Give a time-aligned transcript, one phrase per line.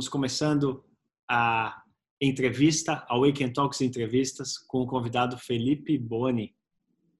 [0.00, 0.82] Estamos começando
[1.28, 1.82] a
[2.18, 6.56] entrevista, a Weekend Talks Entrevistas, com o convidado Felipe Boni.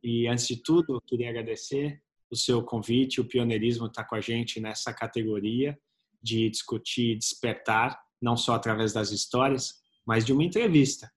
[0.03, 4.61] E antes de tudo, queria agradecer o seu convite, o pioneirismo está com a gente
[4.61, 5.79] nessa categoria
[6.23, 11.13] de discutir despertar, não só através das histórias, mas de uma entrevista.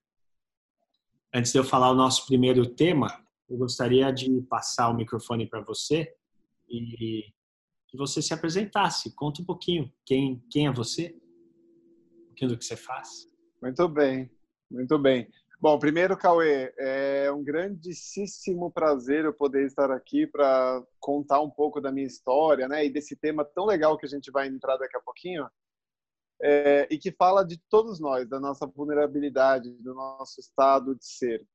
[1.34, 5.62] Antes de eu falar o nosso primeiro tema, eu gostaria de passar o microfone para
[5.62, 6.14] você
[6.68, 7.24] e
[7.88, 9.14] que você se apresentasse.
[9.14, 11.18] Conta um pouquinho quem, quem é você
[12.34, 13.30] pouquinho do que você faz?
[13.62, 14.30] Muito bem,
[14.70, 15.30] muito bem.
[15.60, 21.80] Bom, primeiro, Cauê, é um grandíssimo prazer eu poder estar aqui para contar um pouco
[21.80, 22.84] da minha história, né?
[22.84, 25.48] E desse tema tão legal que a gente vai entrar daqui a pouquinho,
[26.42, 31.46] é, e que fala de todos nós, da nossa vulnerabilidade, do nosso estado de ser.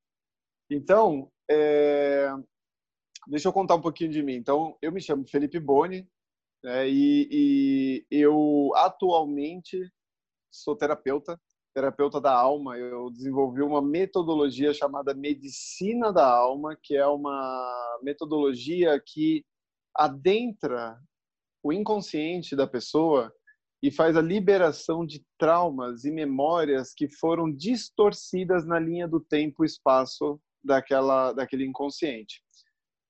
[0.71, 2.31] Então, é,
[3.27, 4.35] deixa eu contar um pouquinho de mim.
[4.35, 6.09] Então, eu me chamo Felipe Boni,
[6.63, 9.91] né, e, e eu atualmente
[10.51, 11.39] sou terapeuta,
[11.73, 12.77] terapeuta da alma.
[12.77, 19.45] Eu desenvolvi uma metodologia chamada Medicina da Alma, que é uma metodologia que
[19.95, 20.99] adentra
[21.63, 23.33] o inconsciente da pessoa
[23.81, 29.63] e faz a liberação de traumas e memórias que foram distorcidas na linha do tempo
[29.63, 32.41] e espaço daquela daquele inconsciente.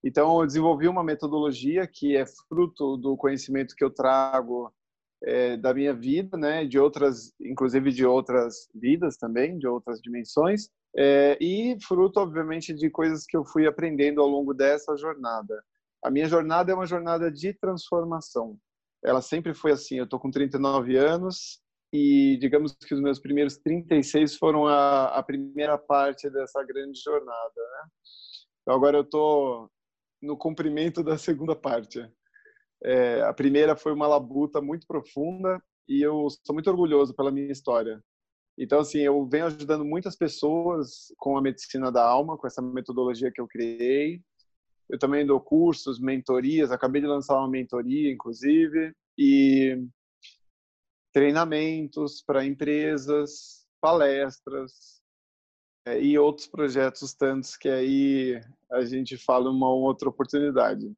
[0.04, 4.72] Então, eu desenvolvi uma metodologia que é fruto do conhecimento que eu trago
[5.24, 10.70] é, da minha vida, né, de outras, inclusive de outras vidas também, de outras dimensões,
[10.96, 15.64] é, e fruto, obviamente, de coisas que eu fui aprendendo ao longo dessa jornada.
[16.04, 18.58] A minha jornada é uma jornada de transformação.
[19.04, 19.98] Ela sempre foi assim.
[19.98, 21.62] Eu estou com 39 anos
[21.94, 27.54] e, digamos que os meus primeiros 36 foram a, a primeira parte dessa grande jornada.
[27.56, 27.90] Né?
[28.62, 29.70] Então, agora eu estou
[30.22, 32.10] no cumprimento da segunda parte.
[32.84, 37.52] É, a primeira foi uma labuta muito profunda e eu sou muito orgulhoso pela minha
[37.52, 38.02] história.
[38.58, 43.32] Então, assim, eu venho ajudando muitas pessoas com a medicina da alma, com essa metodologia
[43.32, 44.22] que eu criei.
[44.90, 49.82] Eu também dou cursos, mentorias, acabei de lançar uma mentoria, inclusive, e
[51.14, 55.02] treinamentos para empresas, palestras
[55.86, 58.42] é, e outros projetos tantos que aí
[58.72, 60.92] a gente fala uma outra oportunidade.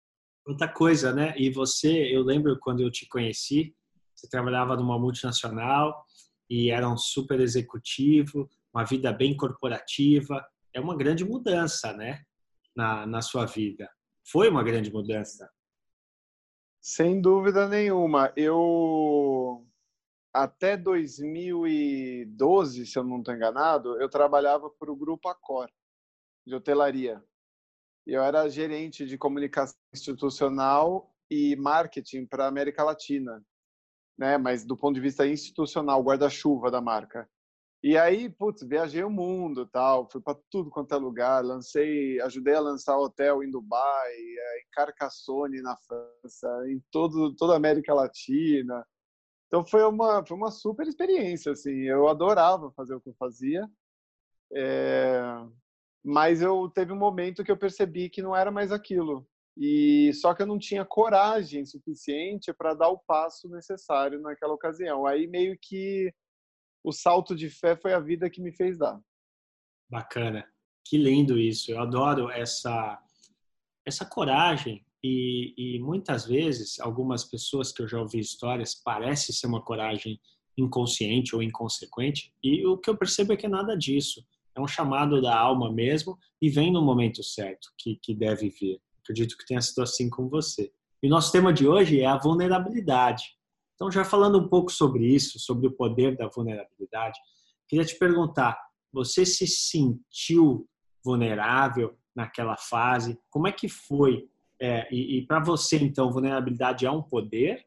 [0.45, 1.33] Outra coisa, né?
[1.37, 3.75] E você, eu lembro quando eu te conheci,
[4.15, 6.03] você trabalhava numa multinacional
[6.49, 10.43] e era um super executivo, uma vida bem corporativa.
[10.73, 12.23] É uma grande mudança, né?
[12.75, 13.89] Na, na sua vida.
[14.25, 15.49] Foi uma grande mudança.
[16.79, 18.33] Sem dúvida nenhuma.
[18.35, 19.67] Eu
[20.33, 25.69] até 2012, se eu não estou enganado, eu trabalhava para o Grupo Accor,
[26.47, 27.21] de hotelaria
[28.05, 33.43] eu era gerente de comunicação institucional e marketing para a América Latina,
[34.17, 34.37] né?
[34.37, 37.29] Mas do ponto de vista institucional, guarda-chuva da marca.
[37.83, 42.53] E aí, putz, viajei o mundo, tal, fui para tudo quanto é lugar, lancei, ajudei
[42.53, 47.93] a lançar hotel em Dubai, é, em Carcassonne na França, em todo toda a América
[47.93, 48.85] Latina.
[49.47, 51.81] Então foi uma foi uma super experiência, assim.
[51.83, 53.67] Eu adorava fazer o que eu fazia.
[54.53, 55.21] É,
[56.03, 59.27] mas eu teve um momento que eu percebi que não era mais aquilo.
[59.57, 65.05] E só que eu não tinha coragem suficiente para dar o passo necessário naquela ocasião.
[65.05, 66.11] Aí meio que
[66.83, 68.99] o salto de fé foi a vida que me fez dar.
[69.89, 70.47] Bacana.
[70.85, 71.71] Que lindo isso.
[71.71, 72.99] Eu adoro essa
[73.85, 79.47] essa coragem e, e muitas vezes algumas pessoas que eu já ouvi histórias parece ser
[79.47, 80.19] uma coragem
[80.55, 84.23] inconsciente ou inconsequente e o que eu percebo é que é nada disso
[84.55, 88.81] é um chamado da alma mesmo e vem no momento certo que, que deve vir.
[89.03, 90.71] Acredito que tenha sido assim com você.
[91.01, 93.35] E nosso tema de hoje é a vulnerabilidade.
[93.75, 97.19] Então, já falando um pouco sobre isso, sobre o poder da vulnerabilidade,
[97.67, 98.59] queria te perguntar:
[98.93, 100.67] você se sentiu
[101.03, 103.19] vulnerável naquela fase?
[103.29, 104.29] Como é que foi?
[104.59, 107.65] É, e, e para você, então, vulnerabilidade é um poder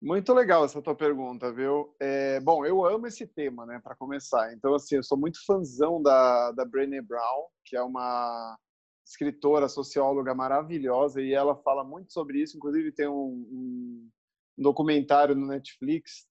[0.00, 1.94] muito legal essa tua pergunta, viu?
[2.00, 4.52] É, bom, eu amo esse tema, né, para começar.
[4.52, 8.56] Então, assim, eu sou muito fãzão da, da Brené Brown, que é uma
[9.04, 12.56] escritora, socióloga maravilhosa, e ela fala muito sobre isso.
[12.56, 14.10] Inclusive, tem um, um
[14.58, 16.26] documentário no Netflix.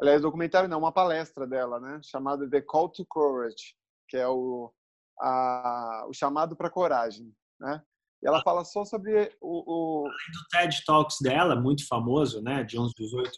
[0.00, 3.76] Aliás, documentário não, uma palestra dela, né, chamada The Call to Courage,
[4.08, 4.72] que é o,
[5.20, 7.82] a, o chamado para coragem, né?
[8.24, 10.08] Ela fala só sobre o, o...
[10.08, 13.30] do TED Talks dela, muito famoso, né, de uns 18,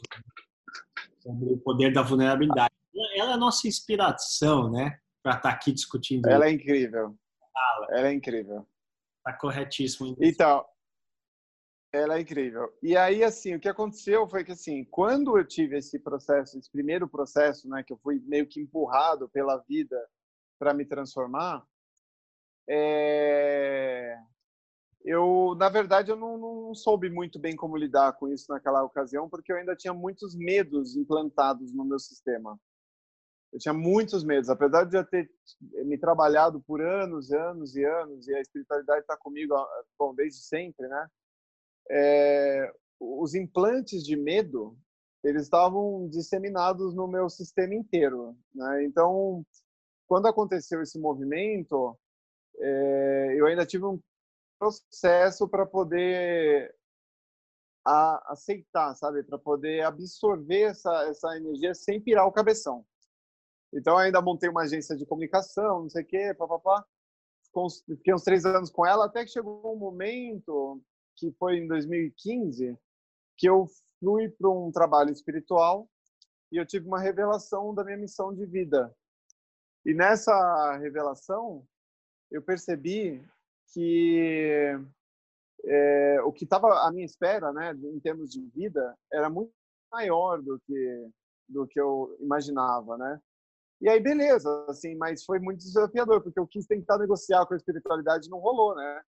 [1.20, 2.72] sobre o poder da vulnerabilidade.
[3.16, 6.28] Ela é a nossa inspiração, né, para estar tá aqui discutindo.
[6.28, 7.16] Ela é incrível.
[7.90, 8.66] Ela é incrível.
[9.18, 10.16] Está corretíssimo.
[10.20, 10.64] Então,
[11.92, 12.72] Ela é incrível.
[12.82, 16.70] E aí, assim, o que aconteceu foi que, assim, quando eu tive esse processo, esse
[16.70, 19.98] primeiro processo, né, que eu fui meio que empurrado pela vida
[20.58, 21.66] para me transformar,
[22.68, 24.16] é...
[25.06, 29.28] eu, na verdade, eu não, não, soube muito bem como lidar com isso naquela ocasião,
[29.28, 32.58] porque eu ainda tinha muitos medos implantados no meu sistema.
[33.52, 35.30] Eu tinha muitos medos, apesar de eu ter
[35.84, 39.54] me trabalhado por anos, anos e anos, e a espiritualidade está comigo,
[39.96, 41.08] bom, desde sempre, né?
[41.88, 44.76] É, os implantes de medo,
[45.22, 48.84] eles estavam disseminados no meu sistema inteiro, né?
[48.84, 49.46] Então,
[50.08, 51.96] quando aconteceu esse movimento,
[52.58, 54.00] é, eu ainda tive um
[54.58, 56.74] processo para poder
[57.84, 62.84] a, aceitar, sabe, para poder absorver essa essa energia sem pirar o cabeção.
[63.72, 66.84] Então, ainda montei uma agência de comunicação, não sei o quê, papapá.
[67.86, 70.82] Fiquei uns três anos com ela, até que chegou um momento,
[71.16, 72.78] que foi em 2015,
[73.36, 73.66] que eu
[73.98, 75.88] fui para um trabalho espiritual
[76.52, 78.94] e eu tive uma revelação da minha missão de vida.
[79.84, 81.66] E nessa revelação,
[82.30, 83.26] eu percebi
[83.72, 84.78] que
[85.64, 89.52] é, o que estava à minha espera, né, em termos de vida, era muito
[89.92, 91.10] maior do que
[91.48, 93.20] do que eu imaginava, né?
[93.80, 97.56] E aí, beleza, assim, mas foi muito desafiador, porque eu quis tentar negociar com a
[97.56, 99.02] espiritualidade não rolou, né?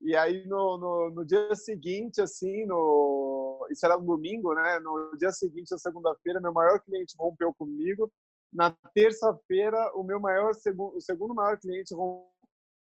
[0.00, 3.66] E aí, no, no, no dia seguinte, assim, no...
[3.70, 4.78] isso era um domingo, né?
[4.80, 8.10] No dia seguinte, na segunda-feira, meu maior cliente rompeu comigo.
[8.52, 12.30] Na terça-feira, o meu maior, o segundo maior cliente rompeu.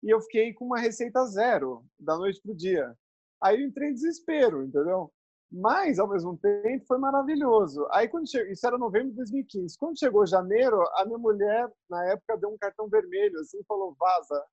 [0.07, 2.97] E eu fiquei com uma receita zero, da noite pro dia.
[3.43, 5.13] Aí eu entrei em desespero, entendeu?
[5.51, 7.85] Mas, ao mesmo tempo, foi maravilhoso.
[7.91, 9.77] Aí, quando chegou, isso era novembro de 2015.
[9.77, 14.45] Quando chegou janeiro, a minha mulher, na época, deu um cartão vermelho, assim, falou, vaza.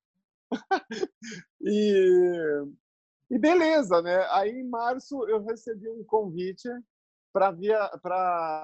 [1.61, 2.63] e,
[3.29, 4.25] e beleza, né?
[4.31, 6.67] Aí, em março, eu recebi um convite
[7.31, 7.91] para via,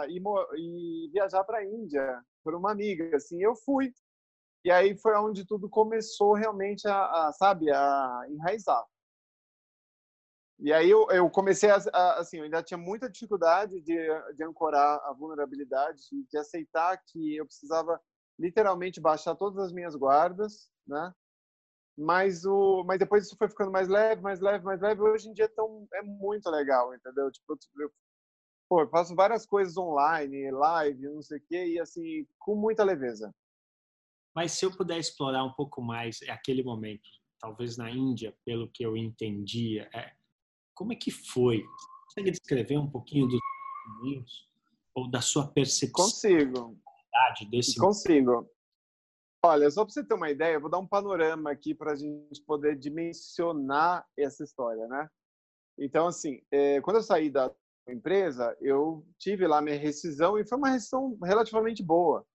[0.08, 0.24] ir,
[0.58, 3.94] ir viajar para a Índia, por uma amiga, assim, eu fui.
[4.64, 8.86] E aí foi onde tudo começou realmente a, a sabe, a enraizar.
[10.62, 13.96] E aí eu, eu comecei a, a, assim, eu ainda tinha muita dificuldade de,
[14.36, 18.00] de ancorar a vulnerabilidade, de aceitar que eu precisava
[18.38, 21.14] literalmente baixar todas as minhas guardas, né?
[21.98, 25.02] Mas o, mas depois isso foi ficando mais leve, mais leve, mais leve.
[25.02, 27.32] Hoje em dia é, tão, é muito legal, entendeu?
[27.32, 27.92] Tipo, eu,
[28.70, 32.84] pô, eu faço várias coisas online, live, não sei o quê, e assim, com muita
[32.84, 33.34] leveza.
[34.36, 37.08] Mas se eu puder explorar um pouco mais aquele momento,
[37.40, 40.14] talvez na Índia, pelo que eu entendia, é,
[40.74, 41.64] como é que foi?
[42.06, 43.40] Consegue descrever um pouquinho dos
[43.88, 44.50] momentos
[44.96, 46.06] ou da sua percepção?
[46.06, 46.78] Consigo.
[47.50, 48.50] Desse Consigo.
[49.44, 51.96] Olha, só para você ter uma ideia, eu vou dar um panorama aqui para a
[51.96, 55.10] gente poder dimensionar essa história, né?
[55.78, 57.50] Então, assim, é, quando eu saí da
[57.88, 62.26] empresa, eu tive lá minha rescisão e foi uma rescisão relativamente boa.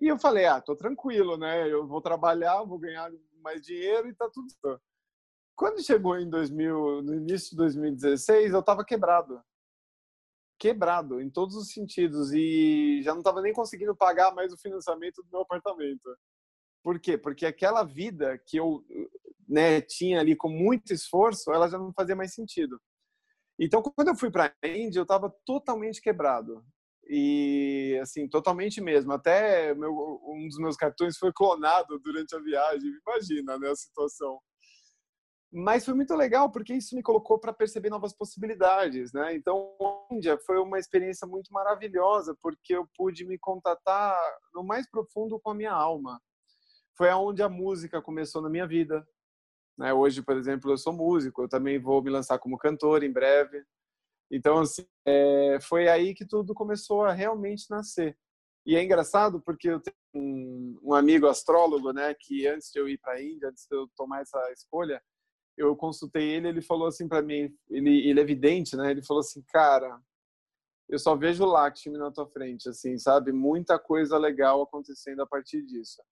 [0.00, 1.70] E eu falei, ah, tô tranquilo, né?
[1.70, 3.12] Eu vou trabalhar, vou ganhar
[3.42, 4.48] mais dinheiro e tá tudo.
[5.54, 9.42] Quando chegou em 2000, no início de 2016, eu estava quebrado.
[10.58, 15.22] Quebrado em todos os sentidos e já não estava nem conseguindo pagar mais o financiamento
[15.22, 16.16] do meu apartamento.
[16.82, 17.18] Por quê?
[17.18, 18.82] Porque aquela vida que eu
[19.46, 22.80] né, tinha ali com muito esforço, ela já não fazia mais sentido.
[23.58, 26.64] Então, quando eu fui para a Índia, eu estava totalmente quebrado.
[27.12, 29.12] E, assim, totalmente mesmo.
[29.12, 29.92] Até meu,
[30.24, 32.88] um dos meus cartões foi clonado durante a viagem.
[33.04, 34.38] Imagina, né, a situação.
[35.52, 39.34] Mas foi muito legal porque isso me colocou para perceber novas possibilidades, né?
[39.34, 44.16] Então, a Índia foi uma experiência muito maravilhosa porque eu pude me contatar
[44.54, 46.20] no mais profundo com a minha alma.
[46.96, 49.04] Foi aonde a música começou na minha vida.
[49.76, 49.92] Né?
[49.92, 53.64] Hoje, por exemplo, eu sou músico, eu também vou me lançar como cantor em breve.
[54.30, 58.16] Então, assim, é, foi aí que tudo começou a realmente nascer.
[58.64, 62.88] E é engraçado porque eu tenho um, um amigo astrólogo, né, que antes de eu
[62.88, 65.02] ir para a Índia, antes de eu tomar essa escolha,
[65.56, 68.90] eu consultei ele, ele falou assim para mim, ele, ele é evidente, né?
[68.90, 70.00] Ele falou assim, cara,
[70.88, 73.32] eu só vejo Lakshmi na tua frente, assim, sabe?
[73.32, 76.02] Muita coisa legal acontecendo a partir disso.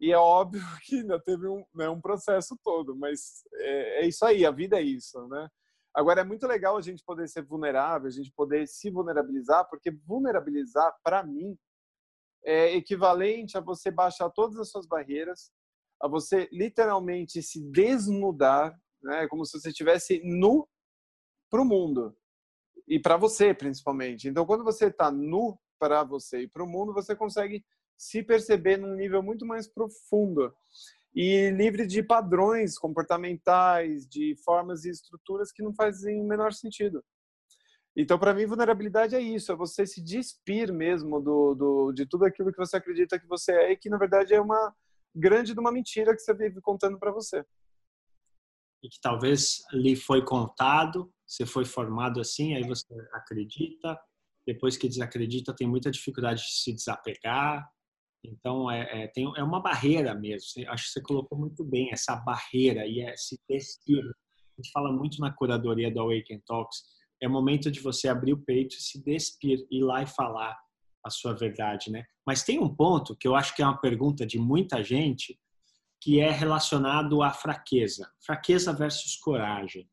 [0.00, 4.24] E é óbvio que ainda teve um, né, um processo todo, mas é, é, isso
[4.24, 5.48] aí, a vida é isso, né?
[5.94, 9.90] Agora, é muito legal a gente poder ser vulnerável, a gente poder se vulnerabilizar, porque
[9.90, 11.56] vulnerabilizar, para mim,
[12.44, 15.52] é equivalente a você baixar todas as suas barreiras,
[16.00, 19.26] a você literalmente se desnudar né?
[19.28, 20.68] Como se você estivesse nu
[21.50, 22.16] para o mundo
[22.86, 24.28] e para você principalmente.
[24.28, 27.64] Então, quando você está nu para você e para o mundo, você consegue
[27.96, 30.54] se perceber num nível muito mais profundo.
[31.14, 37.04] E livre de padrões comportamentais, de formas e estruturas que não fazem o menor sentido.
[37.94, 42.24] Então, para mim, vulnerabilidade é isso, é você se despir mesmo do, do, de tudo
[42.24, 44.74] aquilo que você acredita que você é e que, na verdade, é uma
[45.14, 47.44] grande de uma mentira que você vive contando para você.
[48.82, 54.00] E que talvez lhe foi contado, você foi formado assim, aí você acredita,
[54.46, 57.70] depois que desacredita, tem muita dificuldade de se desapegar.
[58.24, 60.48] Então, é, é, tem, é uma barreira mesmo.
[60.68, 64.04] Acho que você colocou muito bem essa barreira e é se despir.
[64.04, 66.82] A gente fala muito na curadoria do Awaken Talks,
[67.20, 70.56] é momento de você abrir o peito e se despir, ir lá e falar
[71.04, 72.04] a sua verdade, né?
[72.26, 75.38] Mas tem um ponto que eu acho que é uma pergunta de muita gente,
[76.00, 79.88] que é relacionado à fraqueza, fraqueza versus coragem.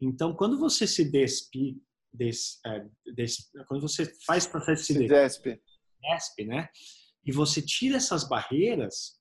[0.00, 1.80] Então, quando você se despe,
[2.12, 5.60] des, é, des, quando você faz processo de se, se despe,
[6.00, 6.68] despe, né?
[7.26, 9.20] E você tira essas barreiras,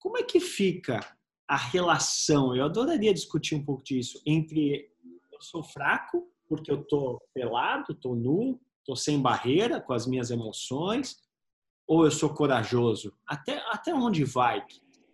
[0.00, 0.98] como é que fica
[1.46, 2.54] a relação?
[2.56, 4.92] Eu adoraria discutir um pouco disso entre
[5.32, 10.32] eu sou fraco porque eu tô pelado, tô nu, tô sem barreira com as minhas
[10.32, 11.16] emoções,
[11.86, 13.16] ou eu sou corajoso?
[13.24, 14.66] Até até onde vai?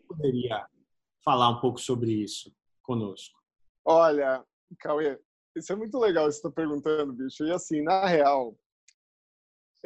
[0.09, 0.67] Poderia
[1.23, 2.51] falar um pouco sobre isso
[2.83, 3.39] conosco?
[3.85, 4.43] Olha,
[4.79, 5.21] Cauê,
[5.55, 7.45] isso é muito legal você está perguntando, bicho.
[7.45, 8.57] E assim, na real,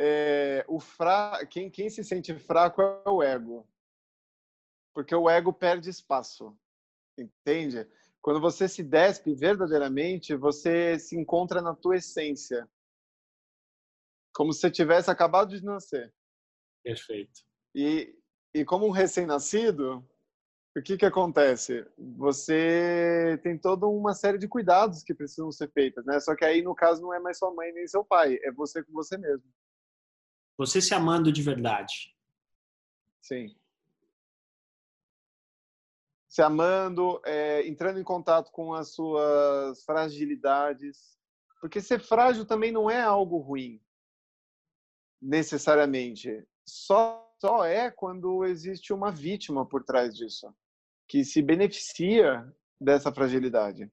[0.02, 1.44] é, o fra...
[1.46, 3.68] quem, quem se sente fraco é o ego.
[4.94, 6.56] Porque o ego perde espaço.
[7.18, 7.86] Entende?
[8.22, 12.66] Quando você se despe verdadeiramente, você se encontra na tua essência.
[14.34, 16.14] Como se você tivesse acabado de nascer.
[16.82, 17.42] Perfeito.
[17.74, 18.18] E,
[18.54, 20.02] e como um recém-nascido,
[20.74, 21.86] o que que acontece?
[22.16, 26.18] Você tem toda uma série de cuidados que precisam ser feitos, né?
[26.20, 28.82] Só que aí, no caso, não é mais sua mãe nem seu pai, é você
[28.82, 29.44] com você mesmo.
[30.60, 32.14] Você se amando de verdade.
[33.22, 33.56] Sim
[36.28, 41.18] se amando, é, entrando em contato com as suas fragilidades.
[41.60, 43.82] Porque ser frágil também não é algo ruim,
[45.20, 46.46] necessariamente.
[46.64, 50.54] Só, só é quando existe uma vítima por trás disso,
[51.08, 52.46] que se beneficia
[52.80, 53.90] dessa fragilidade.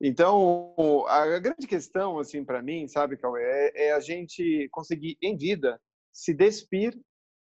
[0.00, 0.74] Então,
[1.06, 5.80] a grande questão, assim, para mim, sabe, Cauê, é, é a gente conseguir, em vida,
[6.12, 6.98] se despir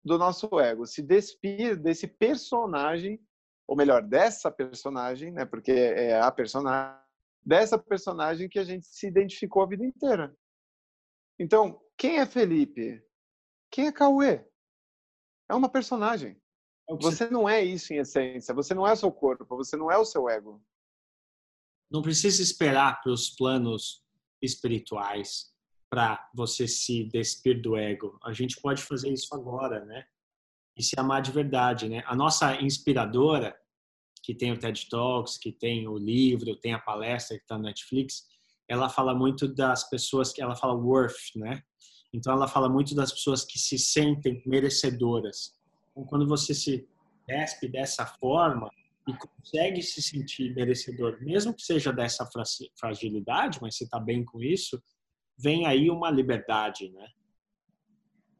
[0.04, 3.18] do nosso ego, se despir desse personagem
[3.66, 5.44] ou melhor, dessa personagem, né?
[5.44, 7.02] Porque é a personagem
[7.44, 10.34] dessa personagem que a gente se identificou a vida inteira.
[11.38, 13.04] Então, quem é Felipe?
[13.70, 14.46] Quem é Cauê?
[15.48, 16.40] É uma personagem.
[16.88, 18.54] É você não é isso em essência.
[18.54, 19.44] Você não é o seu corpo.
[19.56, 20.62] Você não é o seu ego.
[21.90, 24.02] Não precisa esperar para os planos
[24.42, 25.52] espirituais
[25.88, 28.18] para você se despir do ego.
[28.24, 30.04] A gente pode fazer isso agora, né?
[30.76, 32.02] e se amar de verdade, né?
[32.06, 33.56] A nossa inspiradora,
[34.22, 37.64] que tem o TED Talks, que tem o livro, tem a palestra que está no
[37.64, 38.26] Netflix,
[38.68, 41.62] ela fala muito das pessoas que ela fala worth, né?
[42.12, 45.54] Então ela fala muito das pessoas que se sentem merecedoras.
[45.90, 46.88] Então, quando você se
[47.26, 48.70] despe dessa forma
[49.06, 52.26] e consegue se sentir merecedor, mesmo que seja dessa
[52.78, 54.82] fragilidade, mas você está bem com isso,
[55.38, 57.08] vem aí uma liberdade, né?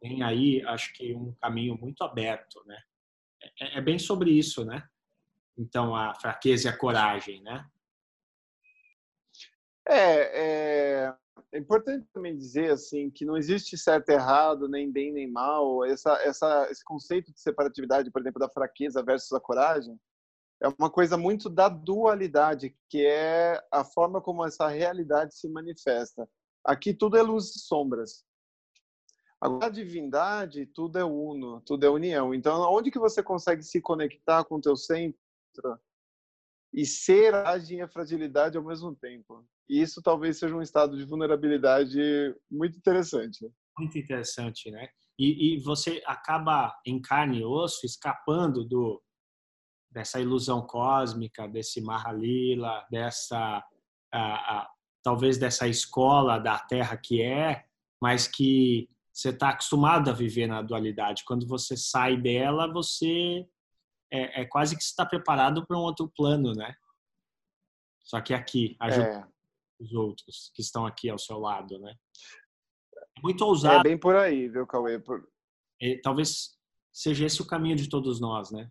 [0.05, 2.79] tem aí, acho que um caminho muito aberto, né?
[3.59, 4.87] É, é bem sobre isso, né?
[5.57, 7.67] Então, a fraqueza e a coragem, né?
[9.89, 11.15] É, é,
[11.53, 15.83] é, importante também dizer assim que não existe certo e errado, nem bem nem mal.
[15.87, 19.99] Essa, essa, esse conceito de separatividade, por exemplo, da fraqueza versus a coragem,
[20.65, 26.27] é uma coisa muito da dualidade, que é a forma como essa realidade se manifesta.
[26.65, 28.25] Aqui tudo é luz e sombras.
[29.39, 32.33] Agora, a divindade, tudo é uno, tudo é união.
[32.33, 35.15] Então, onde que você consegue se conectar com o teu centro
[36.73, 39.47] e ser a fragilidade ao mesmo tempo?
[39.69, 42.01] E isso talvez seja um estado de vulnerabilidade
[42.51, 43.53] muito interessante.
[43.79, 44.89] Muito interessante, né?
[45.19, 49.03] E, e você acaba em carne e osso escapando do
[49.95, 53.65] dessa ilusão cósmica, desse Mahalila, dessa
[54.13, 54.71] a, a,
[55.05, 57.65] talvez dessa escola da Terra que é,
[58.03, 61.25] mas que você está acostumado a viver na dualidade.
[61.25, 63.47] Quando você sai dela, você
[64.13, 66.75] é, é quase que está preparado para um outro plano, né?
[68.03, 69.83] Só que aqui, ajuda é.
[69.83, 71.95] os outros que estão aqui ao seu lado, né?
[73.17, 73.79] É muito ousado.
[73.79, 74.99] É bem por aí, viu, Cauê?
[74.99, 75.27] Por...
[75.81, 76.59] E, talvez
[76.93, 78.69] seja esse o caminho de todos nós, né?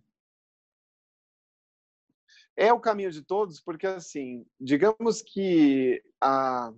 [2.55, 6.73] É o caminho de todos, porque assim, digamos que a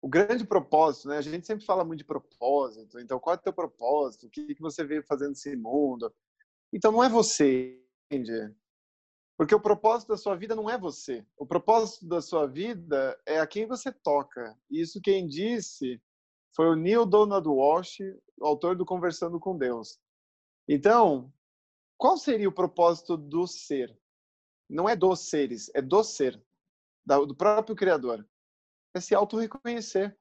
[0.00, 1.18] o grande propósito, né?
[1.18, 3.00] A gente sempre fala muito de propósito.
[3.00, 4.26] Então, qual é o teu propósito?
[4.26, 6.14] O que, que você veio fazendo nesse mundo?
[6.72, 8.54] Então não é você, entende?
[9.36, 11.24] Porque o propósito da sua vida não é você.
[11.36, 14.56] O propósito da sua vida é a quem você toca.
[14.70, 16.00] E isso quem disse
[16.54, 17.98] foi o Neil Donald Walsh,
[18.40, 19.98] autor do Conversando com Deus.
[20.68, 21.32] Então,
[21.96, 23.96] qual seria o propósito do ser?
[24.68, 26.40] Não é dos seres, é do ser,
[27.04, 28.26] do próprio Criador.
[28.94, 30.16] É se auto-reconhecer.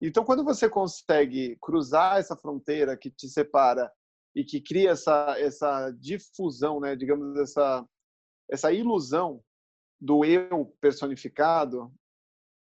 [0.00, 3.90] Então, quando você consegue cruzar essa fronteira que te separa
[4.34, 7.86] e que cria essa, essa difusão, né, digamos, essa,
[8.50, 9.42] essa ilusão
[10.00, 11.92] do eu personificado,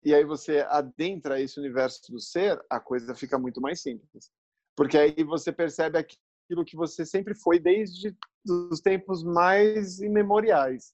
[0.04, 4.30] e aí você adentra esse universo do ser, a coisa fica muito mais simples.
[4.76, 10.92] Porque aí você percebe aquilo que você sempre foi desde os tempos mais imemoriais.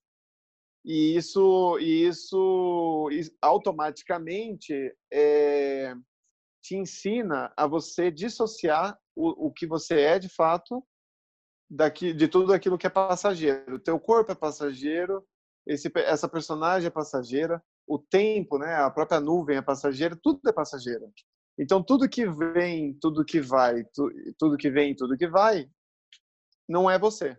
[0.85, 3.09] E isso, e isso
[3.43, 4.73] automaticamente
[5.13, 5.95] é,
[6.63, 10.85] te ensina a você dissociar o, o que você é de fato
[11.71, 13.77] daqui, de tudo aquilo que é passageiro.
[13.77, 15.25] O teu corpo é passageiro,
[15.67, 20.53] esse, essa personagem é passageira, o tempo, né, a própria nuvem é passageira, tudo é
[20.53, 21.11] passageiro.
[21.59, 25.69] Então tudo que vem, tudo que vai, tu, tudo que vem, tudo que vai,
[26.69, 27.37] não é você.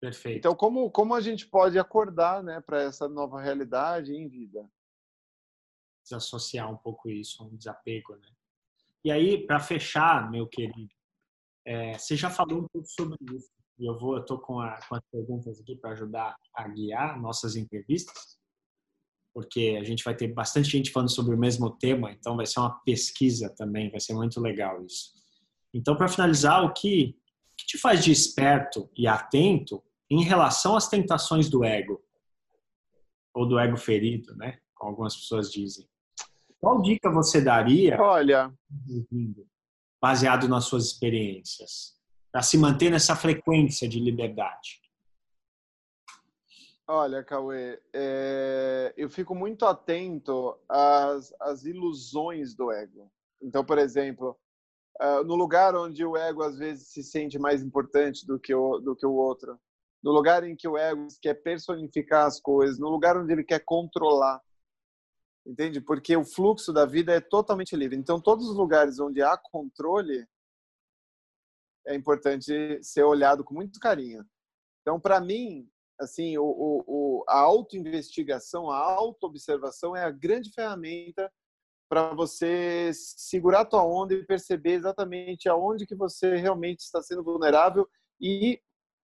[0.00, 0.38] Perfeito.
[0.38, 4.68] Então como como a gente pode acordar, né, para essa nova realidade em vida?
[6.02, 8.28] Desassociar um pouco isso, um desapego, né?
[9.04, 10.92] E aí, para fechar, meu querido,
[11.64, 13.50] é, você já falou um pouco sobre isso.
[13.78, 17.20] E eu vou, eu tô com, a, com as perguntas aqui para ajudar a guiar
[17.20, 18.38] nossas entrevistas
[19.38, 22.58] porque a gente vai ter bastante gente falando sobre o mesmo tema, então vai ser
[22.58, 25.12] uma pesquisa também, vai ser muito legal isso.
[25.72, 27.14] Então, para finalizar, o que,
[27.52, 32.02] o que te faz de esperto e atento em relação às tentações do ego?
[33.34, 34.58] Ou do ego ferido, né?
[34.74, 35.88] Como algumas pessoas dizem.
[36.60, 38.00] Qual dica você daria?
[38.00, 38.52] Olha,
[40.00, 41.96] baseado nas suas experiências,
[42.32, 44.80] para se manter nessa frequência de liberdade?
[46.90, 53.12] Olha, Cauê, é, eu fico muito atento às, às ilusões do ego.
[53.42, 54.36] Então, por exemplo,
[55.00, 58.78] uh, no lugar onde o ego às vezes se sente mais importante do que, o,
[58.78, 59.60] do que o outro,
[60.02, 63.60] no lugar em que o ego quer personificar as coisas, no lugar onde ele quer
[63.64, 64.40] controlar,
[65.46, 65.80] entende?
[65.80, 67.96] Porque o fluxo da vida é totalmente livre.
[67.96, 70.26] Então, todos os lugares onde há controle,
[71.86, 74.24] é importante ser olhado com muito carinho.
[74.82, 76.44] Então, para mim, assim, o,
[76.86, 81.32] o, a autoinvestigação, a autoobservação é a grande ferramenta
[81.88, 87.24] para você segurar a tua onda e perceber exatamente aonde que você realmente está sendo
[87.24, 87.88] vulnerável
[88.20, 88.60] e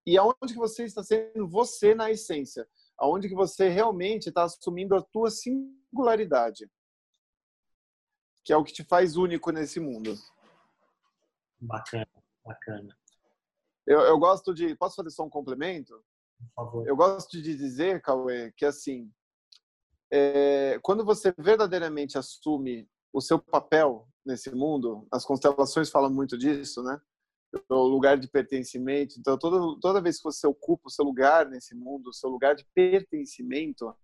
[0.06, 4.94] e aonde que você está sendo você na essência, aonde que você realmente está assumindo
[4.94, 6.70] a tua singularidade,
[8.44, 10.14] que é o que te faz único nesse mundo.
[11.58, 12.06] Bacana,
[12.44, 12.96] bacana.
[13.86, 16.02] Eu, eu gosto de, posso fazer só um complemento?
[16.38, 16.88] Por favor.
[16.88, 19.10] Eu gosto de dizer, Cauê, que assim,
[20.12, 26.82] é, quando você verdadeiramente assume o seu papel nesse mundo, as constelações falam muito disso,
[26.82, 27.00] né?
[27.68, 29.14] O lugar de pertencimento.
[29.18, 32.54] Então, toda, toda vez que você ocupa o seu lugar nesse mundo, o seu lugar
[32.54, 33.94] de pertencimento,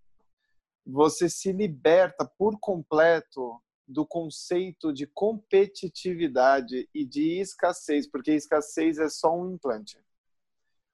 [0.87, 9.09] você se liberta por completo do conceito de competitividade e de escassez, porque escassez é
[9.09, 9.99] só um implante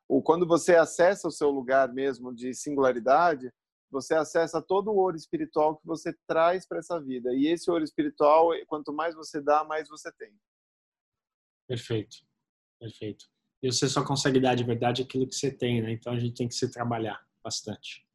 [0.09, 3.53] o quando você acessa o seu lugar mesmo de singularidade,
[3.90, 7.33] você acessa todo o ouro espiritual que você traz para essa vida.
[7.35, 10.33] E esse ouro espiritual, quanto mais você dá, mais você tem.
[11.66, 12.19] Perfeito.
[12.79, 13.27] Perfeito.
[13.62, 15.93] E você só consegue dar de verdade aquilo que você tem, né?
[15.93, 18.07] Então a gente tem que se trabalhar bastante.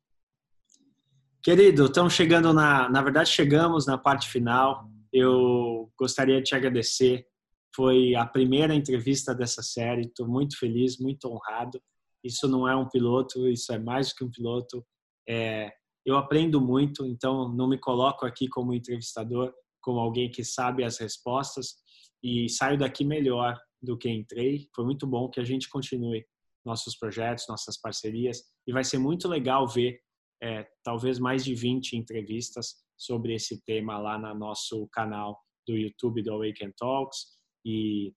[1.41, 4.89] Querido, estamos chegando na, na verdade chegamos na parte final.
[5.11, 7.27] Eu gostaria de te agradecer
[7.75, 10.01] foi a primeira entrevista dessa série.
[10.01, 11.81] Estou muito feliz, muito honrado.
[12.23, 14.85] Isso não é um piloto, isso é mais do que um piloto.
[15.27, 15.71] É,
[16.05, 20.99] eu aprendo muito, então não me coloco aqui como entrevistador, como alguém que sabe as
[20.99, 21.75] respostas
[22.23, 24.67] e saio daqui melhor do que entrei.
[24.75, 26.25] Foi muito bom que a gente continue
[26.65, 29.99] nossos projetos, nossas parcerias e vai ser muito legal ver
[30.41, 36.23] é, talvez mais de 20 entrevistas sobre esse tema lá no nosso canal do YouTube
[36.23, 38.13] do Awaken Talks e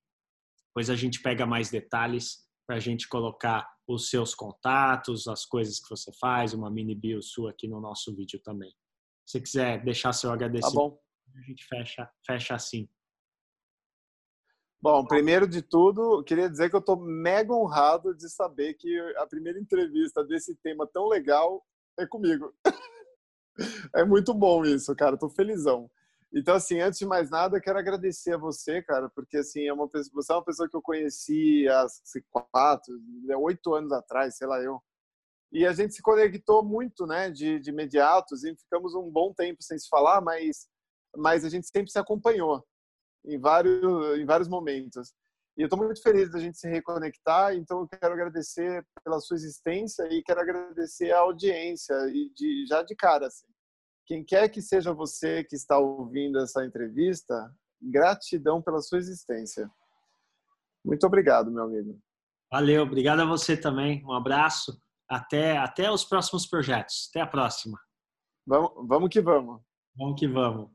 [0.68, 5.78] depois a gente pega mais detalhes para a gente colocar os seus contatos, as coisas
[5.78, 8.74] que você faz, uma mini bio sua aqui no nosso vídeo também.
[9.26, 12.88] Se quiser deixar seu agradecimento, tá a gente fecha, fecha assim.
[14.84, 19.26] Bom, primeiro de tudo, queria dizer que eu estou mega honrado de saber que a
[19.26, 21.64] primeira entrevista desse tema tão legal
[21.98, 22.52] é comigo.
[23.94, 25.14] É muito bom isso, cara.
[25.14, 25.88] Estou felizão.
[26.32, 29.88] Então, assim, antes de mais nada, quero agradecer a você, cara, porque, assim, é uma
[29.88, 31.86] pessoa, você é uma pessoa que eu conheci há
[32.50, 32.92] quatro,
[33.38, 34.82] oito anos atrás, sei lá eu.
[35.52, 39.62] E a gente se conectou muito, né, de, de imediatos, e ficamos um bom tempo
[39.62, 40.66] sem se falar, mas,
[41.16, 42.66] mas a gente sempre se acompanhou
[43.24, 45.12] em vários, em vários momentos.
[45.56, 49.36] E eu estou muito feliz da gente se reconectar, então eu quero agradecer pela sua
[49.36, 53.46] existência e quero agradecer a audiência, e de, já de cara, assim
[54.06, 59.70] quem quer que seja você que está ouvindo essa entrevista, gratidão pela sua existência.
[60.84, 61.98] Muito obrigado, meu amigo.
[62.52, 64.04] Valeu, obrigado a você também.
[64.04, 64.78] Um abraço.
[65.08, 67.08] Até, até os próximos projetos.
[67.10, 67.78] Até a próxima.
[68.46, 69.60] Vamos, vamos que vamos.
[69.96, 70.70] Vamos que vamos.